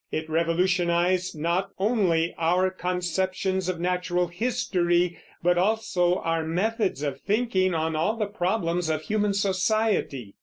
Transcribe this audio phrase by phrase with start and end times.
[0.11, 7.75] It revolutionized not only our conceptions of natural history, but also our methods of thinking
[7.75, 10.33] on all the problems of human society.